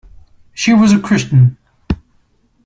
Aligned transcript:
She 0.55 0.73
was 0.73 0.91
a 0.93 0.99
Christian. 0.99 1.59